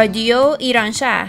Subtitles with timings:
[0.00, 1.28] رادیو ایران شهر.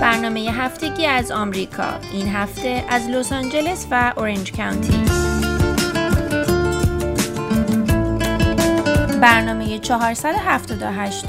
[0.00, 2.00] برنامه هفتگی از آمریکا.
[2.12, 5.04] این هفته از لس آنجلس و اورنج کانتی
[9.20, 11.26] برنامه 478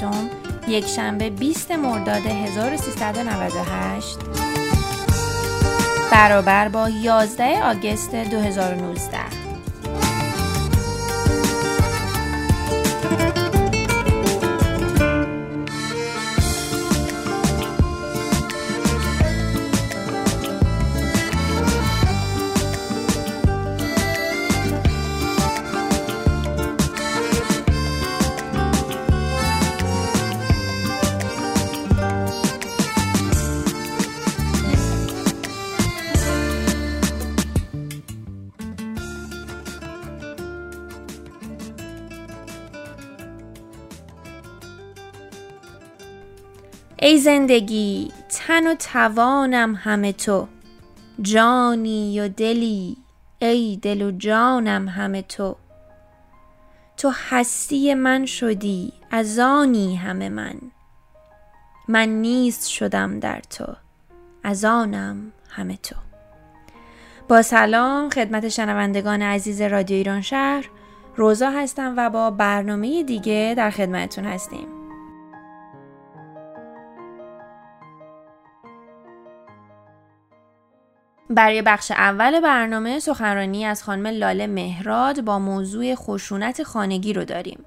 [0.68, 4.18] یک شنبه 20 مرداد 1398
[6.12, 9.55] برابر با 11 آگست 2019
[47.06, 50.48] ای زندگی تن و توانم همه تو.
[51.22, 52.96] جانی و دلی
[53.38, 55.56] ای دل و جانم همه تو.
[56.96, 60.54] تو هستی من شدی از آنی همه من.
[61.88, 63.66] من نیست شدم در تو
[64.42, 65.96] از آنم همه تو.
[67.28, 70.70] با سلام خدمت شنوندگان عزیز رادیو ایران شهر
[71.16, 74.85] روزا هستم و با برنامه دیگه در خدمتتون هستیم.
[81.30, 87.64] برای بخش اول برنامه سخنرانی از خانم لاله مهراد با موضوع خشونت خانگی رو داریم.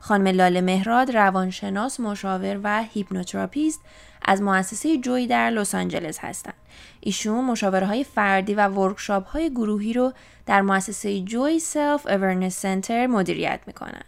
[0.00, 3.80] خانم لاله مهراد روانشناس مشاور و hypnotherapist
[4.24, 6.54] از مؤسسه Joy در لس آنجلس هستند.
[7.00, 10.12] ایشون مشاوره های فردی و workshop های گروهی رو
[10.46, 14.04] در مؤسسه Joy Self Awareness Center مدیریت می‌کنن.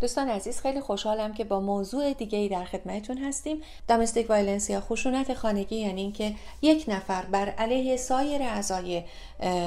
[0.00, 3.60] دوستان عزیز خیلی خوشحالم که با موضوع دیگه ای در خدمتتون هستیم.
[3.88, 9.02] domestic violence یا خشونت خانگی یعنی اینکه یک نفر بر علیه سایر اعضای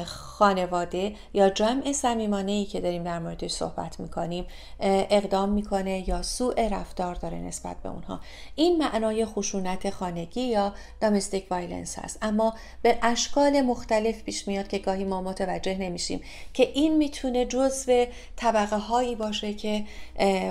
[0.05, 4.45] خانواده یا جمع صمیمانه ای که داریم در موردش صحبت می‌کنیم
[4.79, 8.19] اقدام می‌کنه یا سوء رفتار داره نسبت به اونها.
[8.55, 12.17] این معنای خشونت خانگی یا domestic violence هست.
[12.21, 16.21] اما به اشکال مختلف پیش میاد که گاهی ما متوجه نمیشیم
[16.53, 18.05] که این می‌تونه جزو
[18.35, 19.85] طبقه هایی باشه که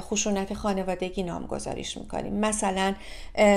[0.00, 2.34] خشونت خانوادگی نامگذاریش می‌کنیم.
[2.34, 2.94] مثلا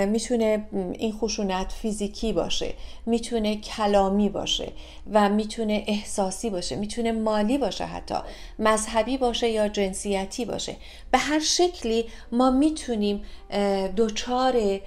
[0.08, 2.74] می‌تونه این خشونت فیزیکی باشه
[3.06, 4.72] می‌تونه کلامی باشه
[5.14, 8.16] و می‌تونه احساسی باشه می‌تونه مالی باشه حتی
[8.60, 10.76] مذهبی باشه یا جنسیتی باشه.
[11.12, 13.24] به هر شکلی ما می‌تونیم
[13.98, 14.80] دچار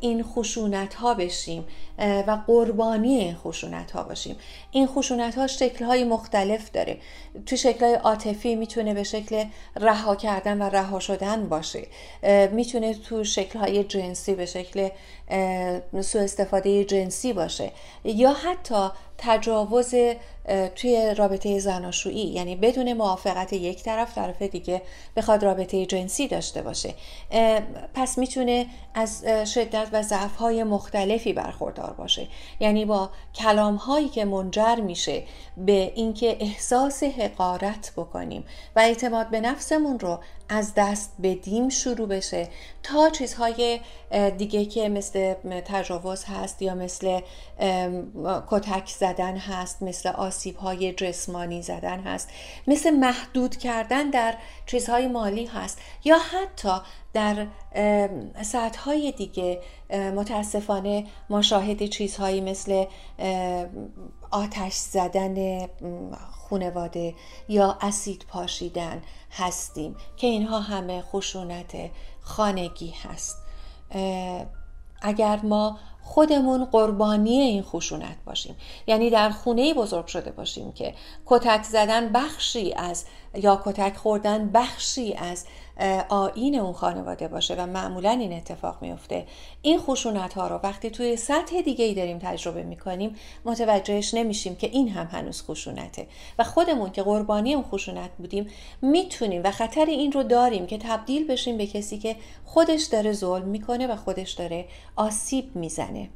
[0.00, 1.64] این خشونت ها بشیم
[1.98, 4.36] و قربانی این خشونت ها باشیم.
[4.70, 6.98] این خشونت ها شکل های مختلف داره.
[7.46, 9.44] تو شکل های عاطفی می‌تونه به شکل
[9.76, 11.86] رها کردن و رها شدن باشه.
[12.52, 14.88] می‌تونه تو شکل های جنسی به شکل
[16.00, 17.72] سوء استفاده جنسی باشه.
[18.04, 18.88] یا حتی
[19.18, 19.94] تجاوز
[20.74, 24.82] توی رابطه زناشویی یعنی بدون موافقت یک طرف طرف دیگه
[25.16, 26.94] بخواد رابطه جنسی داشته باشه.
[27.94, 32.28] پس می‌تونه از شدت و ضعف های مختلفی برخوردار باشه.
[32.60, 35.22] یعنی با کلام هایی که منجر میشه
[35.56, 38.44] به اینکه احساس حقارت بکنیم
[38.76, 40.18] و اعتماد به نفسمون رو
[40.48, 42.48] از دست بدیم شروع بشه.
[42.82, 43.80] تا چیزهای
[44.38, 45.34] دیگه که مثل
[45.64, 47.20] تجاوز هست یا مثل
[48.50, 52.28] کتک زدن هست مثل آسیب های جسمانی زدن هست
[52.66, 54.34] مثل محدود کردن در
[54.66, 56.78] چیزهای مالی هست یا حتی
[57.12, 57.46] در
[58.42, 62.84] ساعت های دیگه متاسفانه ما شاهد چیزهایی مثل
[64.30, 65.66] آتش زدن
[66.54, 67.14] خونواده
[67.48, 71.72] یا اسید پاشیدن هستیم که اینها همه خشونت
[72.20, 73.36] خانگی هست.
[75.02, 78.56] اگر ما خودمون قربانی این خشونت باشیم
[78.86, 80.94] یعنی در خونه بزرگ شده باشیم که
[81.26, 83.04] کتک زدن بخشی از
[83.34, 85.46] یا کتک خوردن بخشی از
[86.08, 89.26] آین اون خانواده باشه و معمولا این اتفاق میفته
[89.62, 94.66] این خشونت ها رو وقتی توی سطح دیگه ای داریم تجربه می‌کنیم متوجهش نمیشیم که
[94.66, 96.06] این هم هنوز خشونته.
[96.38, 98.46] و خودمون که قربانی اون خشونت بودیم
[98.82, 103.48] می‌تونیم و خطر این رو داریم که تبدیل بشیم به کسی که خودش داره ظلم
[103.48, 104.64] می‌کنه و خودش داره
[104.96, 106.10] آسیب می‌زنه.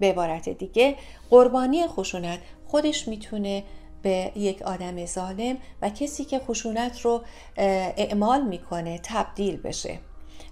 [0.00, 0.96] به عبارت دیگه
[1.30, 3.64] قربانی خشونت خودش می‌تونه
[4.02, 7.22] به یک آدم ظالم و کسی که خشونت رو
[7.56, 9.98] اعمال می‌کنه تبدیل بشه.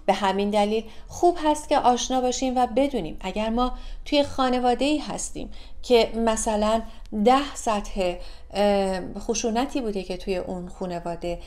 [0.05, 3.71] به همین دلیل خوب هست که آشنا باشیم و بدونیم اگر ما
[4.05, 5.51] توی خانواده ای هستیم
[5.83, 6.81] که مثلا
[7.25, 8.15] ده سطح
[9.19, 11.39] خشونتی بوده که توی اون خانواده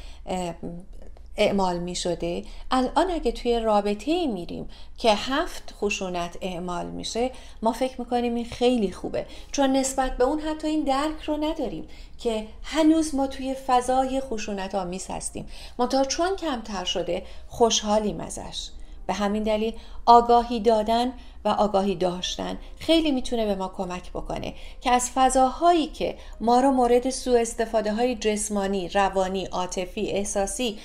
[1.41, 7.31] اعمال می شده الان اگه توی رابطه میریم که هفت خشونت اعمال میشه
[7.63, 9.27] ما فکر می‌کنیم این خیلی خوبه.
[9.53, 11.89] چون نسبت به اون حتی این درک رو نداریم
[12.19, 15.49] که هنوز ما توی فضای خشونت آمیز هستیم.
[15.79, 18.69] منتها چون کمتر شده خوشحالیم ازش.
[19.11, 19.75] به همین دلیل
[20.07, 21.13] آگاهی دادن
[21.45, 26.71] و آگاهی داشتن خیلی می‌تونه به ما کمک بکنه که از فضاهایی که ما رو
[26.71, 30.79] مورد سوء استفاده های جسمانی، روانی، عاطفی، احساسی،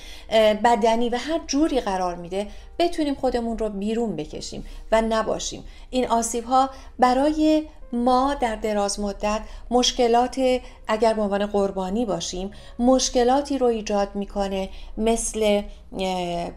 [0.64, 2.48] بدنی و هر جوری قرار میده
[2.80, 5.64] بتونیم خودمون رو بیرون بکشیم و نباشیم.
[5.90, 6.70] این آسیب ها
[7.00, 7.64] برای
[7.94, 10.42] ما در دراز مدت مشکلات
[10.88, 15.62] اگر به عنوان قربانی باشیم مشکلاتی رو ایجاد می‌کنه مثل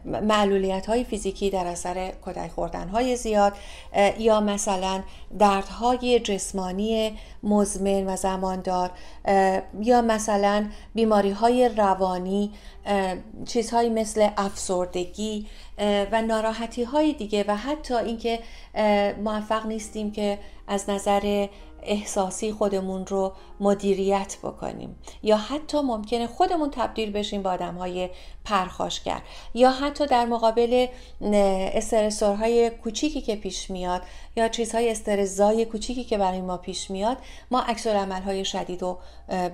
[0.04, 3.52] معلولیت های فیزیکی در اثر کدک خوردن های زیاد
[4.18, 5.02] یا مثلا
[5.38, 8.90] دردهای جسمانی مزمن و زماندار
[9.80, 12.52] یا مثلا بیماری های روانی
[13.46, 15.46] چیزهایی مثل افسردگی
[16.12, 17.44] و ناراحتی های دیگه.
[17.48, 18.38] و حتی اینکه
[19.24, 20.38] موفق نیستیم که
[20.68, 21.46] از نظر
[21.88, 24.96] احساسی خودمون رو مدیریت بکنیم.
[25.22, 28.10] یا حتی ممکنه خودمون تبدیل بشیم به آدم های
[28.44, 29.22] پرخاشگر.
[29.54, 30.86] یا حتی در مقابل
[31.74, 34.02] استرسورهای کوچیکی که پیش میاد
[34.36, 37.16] یا چیزهای استرزای کوچیکی که برای ما پیش میاد
[37.50, 38.98] ما عکس های شدید و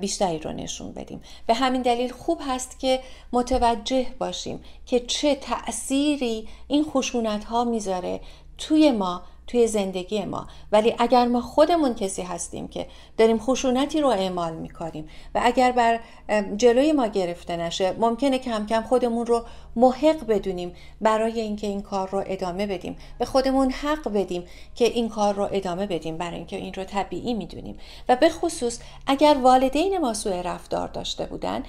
[0.01, 1.21] بیشتری رو نشون بدیم.
[1.47, 3.01] به همین دلیل خوب هست که
[3.33, 8.21] متوجه باشیم که چه تأثیری این خشونت ها می‌ذاره
[8.59, 10.47] توی ما توی زندگی ما.
[10.73, 12.87] ولی اگر ما خودمون کسی هستیم که
[13.17, 16.01] داریم خشونتی رو اعمال می‌کنیم و اگر بر
[16.57, 19.45] جلوی ما گرفته نشه ممکنه کم کم خودمون رو
[19.77, 22.97] محق بدونیم برای اینکه این کار رو ادامه بدیم.
[23.19, 24.45] به خودمون حق بدیم
[24.75, 27.79] که این کار رو ادامه بدیم برای اینکه این رو طبیعی می‌دونیم.
[28.09, 31.63] و به خصوص اگر والدین ما سوء رفتار داشته بودن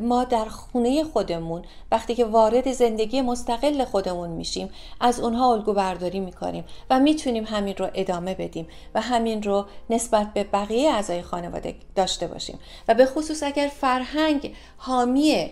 [0.00, 1.62] ما در خونه خودمون
[1.92, 4.70] وقتی که وارد زندگی مستقل خودمون میشیم
[5.00, 10.32] از اونها الگو برداری می‌کنیم و می‌تونیم همین رو ادامه بدیم و همین رو نسبت
[10.34, 12.58] به بقیه اعضای خانواده داشته باشیم.
[12.88, 15.50] و به خصوص اگر فرهنگ حامی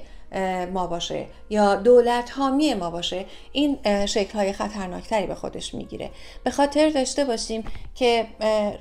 [0.73, 6.11] ما باشه یا دولت حامی ما باشه این شکل های خطرناکتری به خودش می‌گیره.
[6.45, 8.27] به خاطر داشته باشیم که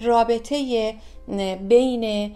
[0.02, 0.94] رابطه
[1.70, 2.36] بین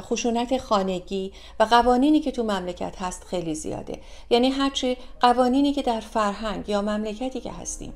[0.00, 4.00] خشونت خانگی و قوانینی که تو مملکت هست خیلی زیاده.
[4.30, 7.92] یعنی هرچی قوانینی که در فرهنگ یا مملکتی که هستیم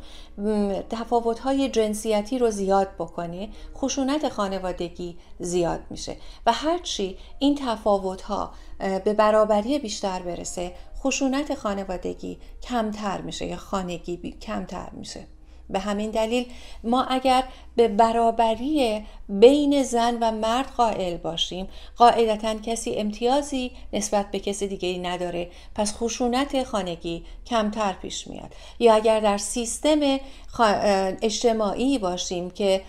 [0.90, 6.16] تفاوت‌های جنسیتی رو زیاد بکنه خشونت خانوادگی زیاد میشه.
[6.46, 10.72] و هرچی این تفاوت‌ها به برابری بیشتر برسه
[11.02, 15.26] خشونت خانوادگی کمتر میشه یا خانگی کمتر میشه.
[15.72, 16.46] به همین دلیل
[16.84, 17.44] ما اگر
[17.76, 24.88] به برابری بین زن و مرد قائل باشیم قاعدتا کسی امتیازی نسبت به کسی دیگه
[24.88, 25.50] ای نداره.
[25.74, 28.54] پس خشونت خانگی کمتر پیش میاد.
[28.78, 30.18] یا اگر در سیستم
[31.22, 32.82] اجتماعی باشیم که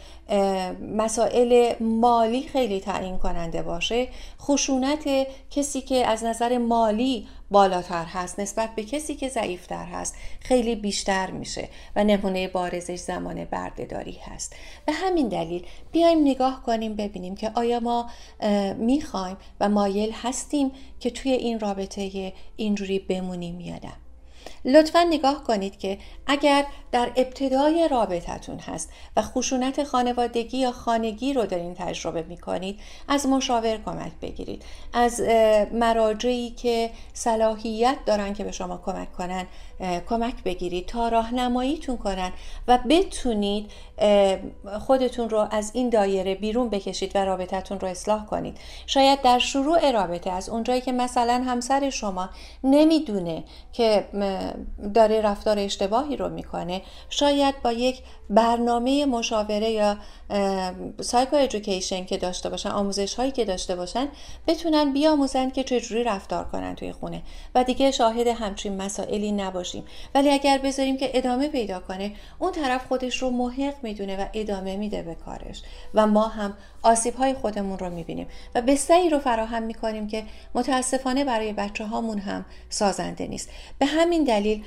[0.95, 4.07] مسائل مالی خیلی تعیین کننده باشه
[4.41, 10.75] خشونت کسی که از نظر مالی بالاتر هست نسبت به کسی که ضعیفتر هست خیلی
[10.75, 14.55] بیشتر میشه و نمونه بارزش زمان بردهداری هست.
[14.85, 18.09] به همین دلیل بیایم نگاه کنیم ببینیم که آیا ما
[18.77, 23.93] می‌خوایم و مایل هستیم که توی این رابطه اینجوری بمونیم یا نه.
[24.65, 31.45] لطفا نگاه کنید که اگر در ابتدای رابطتون هست و خشونت خانوادگی یا خانگی رو
[31.45, 34.63] دارین تجربه می کنید از مشاور کمک بگیرید.
[34.93, 35.21] از
[35.71, 39.45] مراجعی که صلاحیت دارن که به شما کمک کنن
[40.09, 42.31] کمک بگیرید تا راهنماییتون کنن
[42.67, 43.71] و بتونید
[44.79, 48.57] خودتون رو از این دایره بیرون بکشید و رابطتون رو اصلاح کنید.
[48.87, 52.29] شاید در شروع رابطه از اونجایی که مثلا همسر شما
[52.63, 54.07] نمی‌دونه که
[54.93, 56.81] داره رفتار اشتباهی رو می‌کنه.
[57.09, 59.97] شاید با یک برنامه مشاوره یا
[61.01, 64.07] سایکو ایژوکیشن که داشته باشن آموزش هایی که داشته باشن
[64.47, 67.21] بتونن بیاموزن که چجوری رفتار کنن توی خونه.
[67.55, 69.83] و دیگه شاهد همچین مسائلی نباشیم.
[70.15, 74.75] ولی اگر بذاریم که ادامه پیدا کنه اون طرف خودش رو محق می‌دونه و ادامه
[74.75, 75.61] میده به کارش.
[75.93, 78.27] و ما هم آسیب های خودمون رو می‌بینیم.
[78.55, 80.23] و بستری رو فراهم می‌کنیم که
[80.55, 83.49] متاسفانه برای بچه هامون هم سازنده نیست.
[83.79, 84.63] به همین دلیل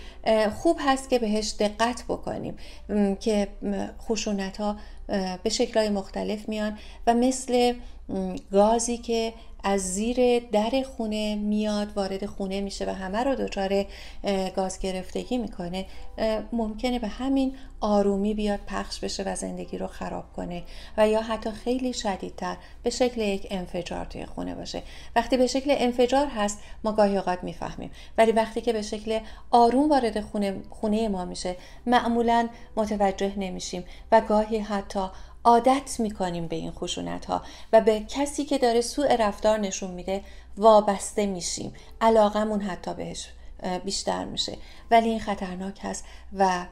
[0.62, 2.56] خوب هست که بهش دقت بکنیم.
[3.21, 3.49] که
[4.00, 4.76] خشونت ها
[5.42, 7.75] به شکلهای مختلف میان و مثل
[8.52, 9.34] گازی که
[9.66, 13.87] از زیر در خونه میاد وارد خونه میشه و همه رو دچار
[14.56, 15.87] گاز گرفتگی می‌کنه
[16.52, 20.62] ممکنه به همین آرومی بیاد پخش بشه و زندگی رو خراب کنه
[20.96, 24.82] و یا حتی خیلی شدیدتر به شکل یک انفجار توی خونه باشه.
[25.16, 27.90] وقتی به شکل انفجار هست ما گاهی اوقات می‌فهمیم.
[28.18, 29.20] ولی وقتی که به شکل
[29.50, 31.56] آروم وارد خونه, خونه ما میشه
[31.87, 35.08] معمولا متوجه نمیشیم و گاهی حتی
[35.44, 40.24] عادت می‌کنیم به این خشونت ها و به کسی که داره سوء رفتار نشون میده
[40.56, 41.74] وابسته میشیم.
[42.00, 43.28] علاقمون حتی بهش
[43.84, 44.58] بیشتر میشه.
[44.90, 46.04] ولی این خطرناک هست
[46.38, 46.66] و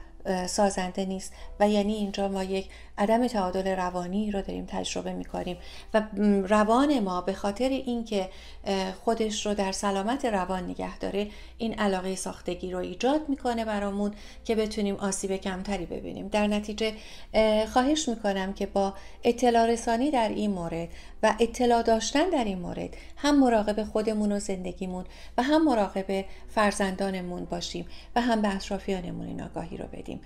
[0.47, 1.33] سازنده نیست.
[1.59, 5.57] و یعنی اینجا ما یک عدم تعادل روانی رو داریم تجربه می‌کنیم.
[5.93, 6.01] و
[6.47, 8.29] روان ما به خاطر اینکه
[9.03, 14.11] خودش رو در سلامت روان نگه داره این علاقه ساختگی رو ایجاد می‌کنه برامون
[14.45, 16.27] که بتونیم آسیب کمتری ببینیم.
[16.27, 16.93] در نتیجه
[17.73, 20.89] خواهش می‌کنم که با اطلاع رسانی در این مورد
[21.23, 25.05] و اطلاع داشتن در این مورد هم مراقب خودمون و زندگیمون
[25.37, 27.85] و هم مراقب فرزندانمون باشیم
[28.15, 30.21] و هم به اطرافیانمون این آگاهی رو بدیم.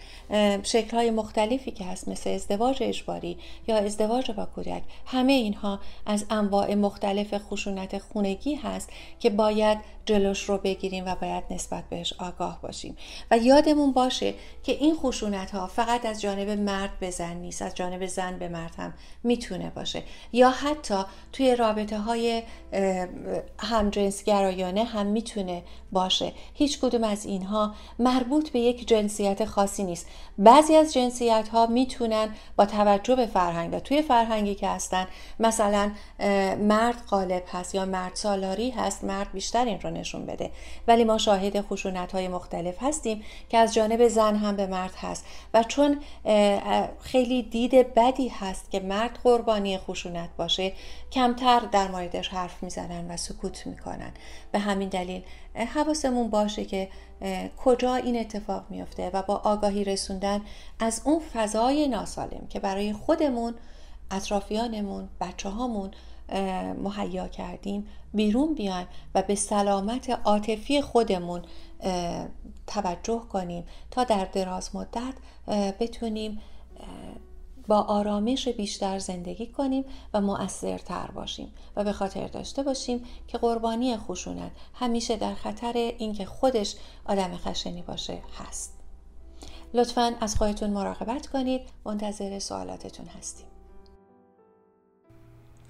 [0.63, 3.37] شکل مختلفی که هست مثل ازدواج اجباری
[3.67, 10.43] یا ازدواج با کودک همه اینها از انواع مختلف خشونت خونگی هست که باید جلوش
[10.43, 12.97] رو بگیریم و باید نسبت بهش آگاه باشیم.
[13.31, 14.33] و یادمون باشه
[14.63, 18.47] که این خشونت ها فقط از جانب مرد به زن نیست از جانب زن به
[18.47, 20.03] مرد هم می‌تونه باشه.
[20.33, 20.97] یا حتی
[21.33, 22.43] توی رابطه های
[23.59, 26.33] همجنسگرایانه هم می‌تونه باشه.
[26.53, 30.07] هیچ کدوم از اینها مربوط به یک جنسیت خاصی نیست.
[30.37, 35.07] بعضی از جنسیت ها می‌تونن با توجه به فرهنگ و توی فرهنگی که هستن
[35.39, 35.91] مثلا
[36.59, 40.51] مرد غالب هست یا مرد سالاری هست مرد بیشتر این رو نشون بده.
[40.87, 45.25] ولی ما شاهد خشونت های مختلف هستیم که از جانب زن هم به مرد هست.
[45.53, 45.99] و چون
[47.01, 50.73] خیلی دید بدی هست که مرد قربانی خشونت باشه
[51.11, 54.11] کمتر در موردش حرف می‌زنن و سکوت می‌کنن.
[54.51, 55.23] به همین دلیل
[55.65, 56.89] حواسمون باشه که
[57.57, 60.41] کجا این اتفاق میفته و با آگاهی رسوندن
[60.79, 63.53] از اون فضای ناسالم که برای خودمون
[64.11, 65.91] اطرافیانمون بچه هامون
[66.83, 71.41] مهیا کردیم بیرون بیایم و به سلامت عاطفی خودمون
[72.67, 75.13] توجه کنیم تا در دراز مدت
[75.79, 76.41] بتونیم
[77.67, 83.97] با آرامش بیشتر زندگی کنیم و مؤثرتر باشیم و به خاطر داشته باشیم که قربانی
[83.97, 88.73] خشونت همیشه در خطر اینکه خودش آدم خشنی باشه هست.
[89.73, 91.61] لطفا از خودتون مراقبت کنید.
[91.85, 93.56] منتظر سوالاتتون هستیم.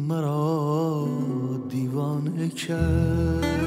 [0.07, 1.07] مرا
[1.69, 3.64] دیوانه کرد.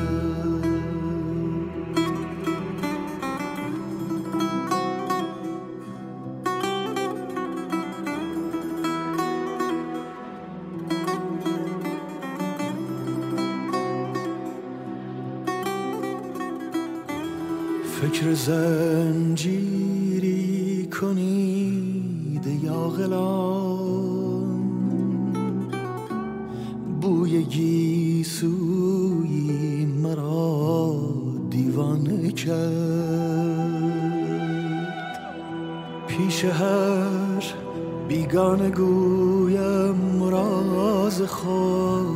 [18.48, 20.38] زنجیری
[21.00, 24.60] کنید یا غلام
[27.00, 28.46] بوی گیسوی
[29.84, 30.94] مرا
[31.50, 32.58] دیوانه کرد.
[36.06, 37.44] پیش هر
[38.08, 42.08] بیگانه گویم مراز خود.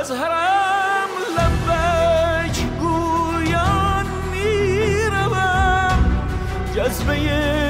[0.02, 5.98] از حرم لبک گویان می‌روم.
[6.76, 7.61] جذبه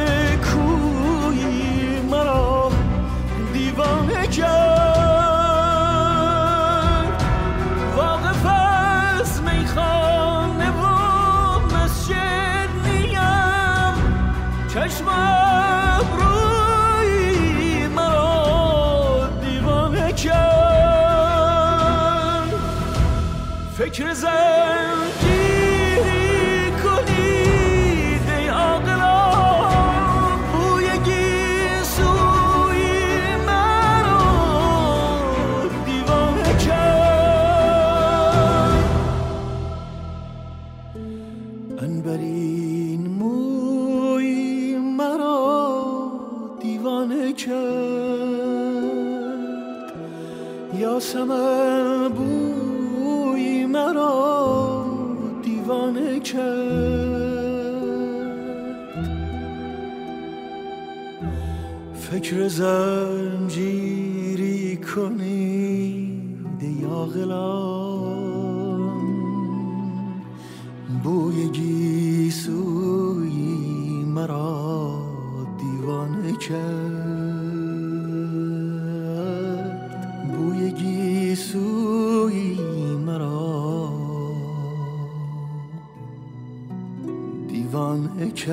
[87.73, 88.52] دیوانه کرد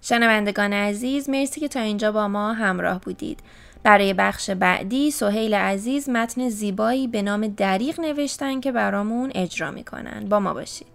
[0.00, 3.40] شنوندگان عزیز مرسی که تا اینجا با ما همراه بودید.
[3.82, 10.26] برای بخش بعدی سهیل عزیز متن زیبایی به نام دریغ نوشتن که برامون اجرا می‌کنن.
[10.28, 10.93] با ما باشید.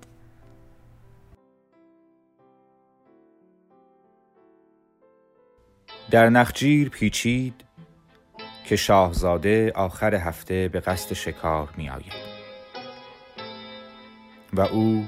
[6.12, 7.54] در نخجیر پیچید
[8.66, 12.30] که شاهزاده آخر هفته به قصد شکار می آید
[14.54, 15.08] و او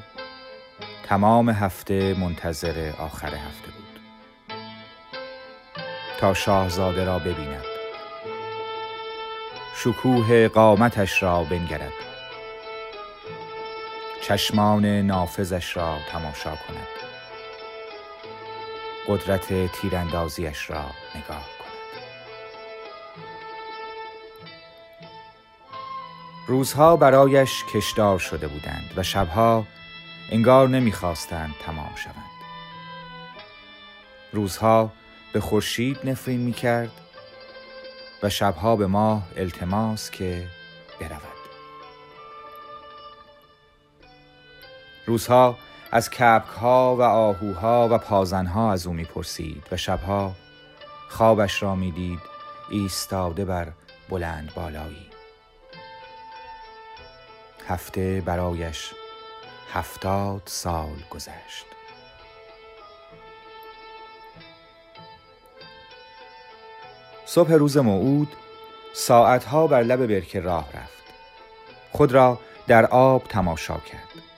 [1.03, 3.99] تمام هفته منتظر آخر هفته بود.
[6.19, 7.65] تا شاهزاده را ببیند.
[9.75, 11.93] شکوه قامتش را بنگرد.
[14.21, 17.10] چشمان نافذش را تماشا کند.
[19.11, 21.71] قدرت تیراندازیش را نگاه کند.
[26.47, 29.67] روزها برایش کشدار شده بودند و شبها
[30.31, 32.31] انگار نمی‌خواستند تمام شوند.
[34.33, 34.91] روزها
[35.33, 36.91] به خورشید نفرین می‌کرد
[38.23, 40.47] و شبها به ماه التماس که
[40.99, 41.21] برود.
[45.05, 45.57] روزها
[45.93, 50.31] از کپک ها و آهوها و پازنها از او می‌پرسید و شبها
[51.09, 52.19] خوابش را می‌دید
[52.69, 53.71] ایستاده بر
[54.09, 55.09] بلند بالایی.
[57.67, 58.93] هفته برایش
[59.73, 61.65] هفتاد سال گذشت.
[67.25, 68.33] صبح روز موعود
[68.93, 71.03] ساعتها بر لب برکه راه رفت.
[71.91, 74.30] خود را در آب تماشا کرد.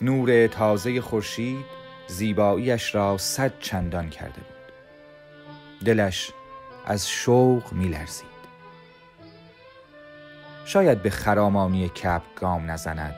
[0.00, 1.64] نور تازه خورشید
[2.06, 4.72] زیباییش را صد چندان کرده بود.
[5.84, 6.30] دلش
[6.86, 8.36] از شوق میلرزید.
[10.64, 13.14] شاید به خرامانی کپ گام نزند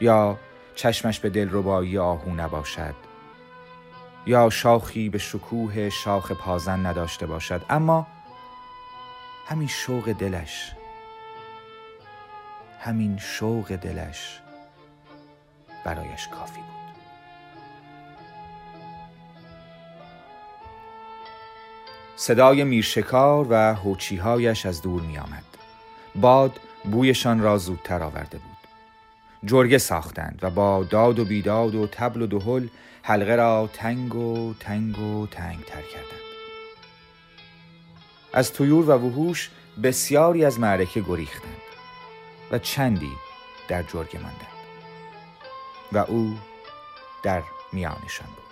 [0.00, 0.38] یا
[0.74, 2.94] چشمش به دلربایی آهو نباشد
[4.26, 8.06] یا شاخی به شکوه شاخ پازن نداشته باشد اما
[9.46, 10.72] همین شوق دلش
[12.80, 14.40] همین شوق دلش
[15.86, 16.96] برایش کافی بود
[22.16, 25.44] صدای میرشکار و هوچیهایش از دور می آمد.
[26.14, 28.56] باد بویشان را زودتر آورده بود.
[29.44, 32.68] جرگه ساختند و با داد و بیداد و تبل و دهل
[33.02, 36.26] حلقه را تنگ و تنگ و تنگ تر کردند.
[38.32, 39.50] از تویور و وحوش
[39.82, 41.50] بسیاری از معرکه گریختند
[42.50, 43.12] و چندی
[43.68, 44.55] در جرگه ماندند
[45.92, 46.34] و او
[47.22, 48.46] در میانشان بود.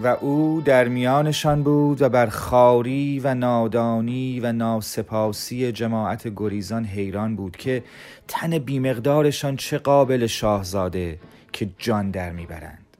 [0.00, 7.36] و او در میانشان بود و بر خاری و نادانی و ناسپاسی جماعت گریزان حیران
[7.36, 7.84] بود که
[8.28, 11.20] تن بیمقدارشان چه قابل شاهزاده
[11.52, 12.96] که جان در می‌برند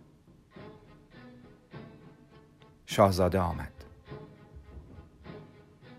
[2.87, 3.73] شاهزاده آمد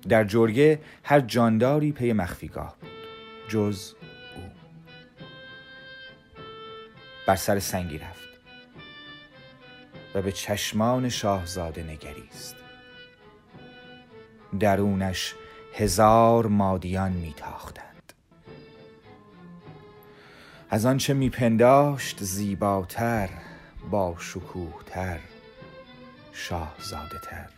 [0.09, 2.89] در جرگه هر جانداری پی مخفیگاه بود
[3.49, 3.93] جز
[7.27, 8.25] بر سر سنگی رفت
[10.15, 12.55] و به چشمان شاهزاده نگریست.
[14.59, 15.35] درونش
[15.73, 18.13] هزار مادیان میتاختند.
[20.69, 23.29] از آنچه میپنداشت زیباتر
[23.91, 25.19] با شکوهتر
[26.33, 27.49] شاهزاده تر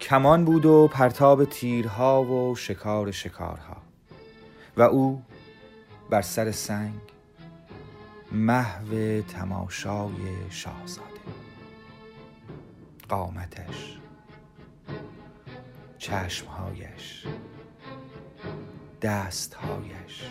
[0.00, 3.89] کمان بود و پرتاب تیرها و شکار شکارها.
[4.76, 5.22] و او
[6.10, 7.00] بر سر سنگ
[8.32, 11.10] محو تماشای شاهزاده.
[13.08, 13.98] قامتش
[15.98, 17.26] چشمهایش
[19.02, 20.24] دستهایش.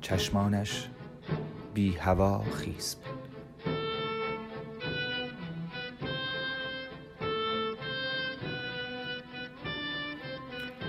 [0.00, 0.88] چشمانش
[1.74, 3.07] بی هوا خیز بود.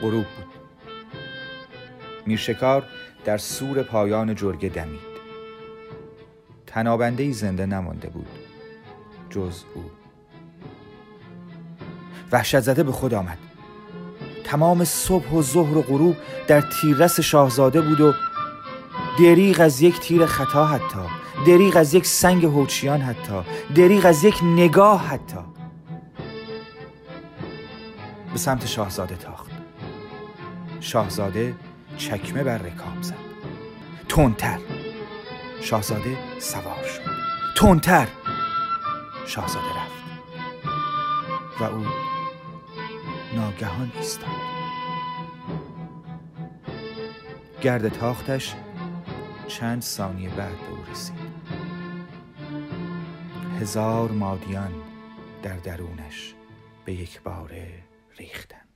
[0.02, 0.46] غروب بود.
[2.26, 2.84] میرشکار
[3.26, 5.10] در سور پایان جرگه دمید.
[6.68, 8.28] تنابنده زنده نمانده بود.
[9.30, 9.84] جز او.
[12.32, 13.38] وحشت زده به خود آمد.
[14.44, 16.16] تمام صبح و ظهر و غروب
[16.48, 18.14] در تیررس شاهزاده بود و
[19.20, 21.00] دریغ از یک تیر خطا حتی
[21.48, 23.42] دریغ از یک سنگ هوچیان حتی
[23.76, 25.40] دریغ از یک نگاه حتی.
[28.34, 29.49] به سمت شاهزاده تاخت.
[30.80, 31.56] شاهزاده
[31.98, 33.16] چکمه بر رکاب زد.
[34.10, 34.60] تندتر.
[35.62, 37.02] شاهزاده سوار شد.
[37.58, 38.08] تندتر.
[39.26, 40.00] شاهزاده رفت.
[41.60, 41.86] و او
[43.36, 44.30] ناگهان ایستاد.
[47.62, 48.56] گرد تاختش
[49.48, 51.16] چند ثانیه بعد به او رسید.
[53.62, 54.74] هزار مادیان
[55.44, 56.34] در درونش
[56.86, 57.84] به یک باره
[58.18, 58.69] ریختند.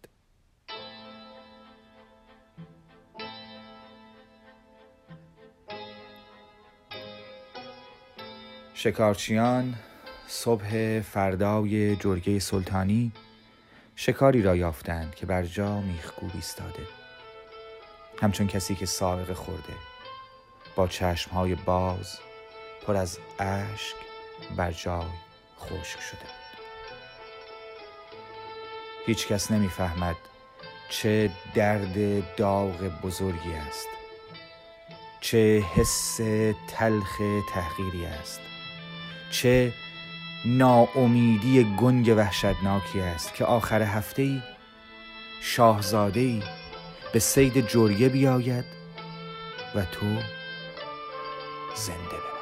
[8.84, 9.76] شکارچیان
[10.28, 13.12] صبح فردای جرگه سلطانی
[13.96, 16.88] شکاری را یافتند که بر جا میخکوب ایستاده.
[18.22, 19.74] همچون کسی که سائق خورده
[20.76, 22.20] با چشمهای باز
[22.88, 23.96] پر از اشک
[24.58, 25.06] بر جای
[25.60, 26.20] خشک شده.
[26.20, 26.66] بود
[29.06, 30.16] هیچ کس نمی‌فهمد
[30.90, 33.88] چه درد داغ بزرگی است
[35.22, 36.18] چه حس
[36.68, 37.18] تلخ
[37.54, 38.53] تحقیری است.
[39.34, 39.74] چه
[40.46, 44.42] ناامیدی گنگ وحشتناکی است که آخر هفته ای
[45.42, 46.44] شاهزاده ای
[47.14, 48.66] به سید جریه بیاید
[49.76, 50.06] و تو
[51.76, 52.33] زنده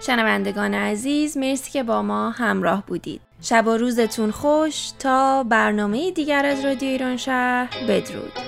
[0.00, 3.20] شنوندگان عزیز مرسی که با ما همراه بودید.
[3.40, 7.68] شب و روزتون خوش تا برنامه دیگر از رادیو ایران شهر.
[7.88, 8.45] بدرود.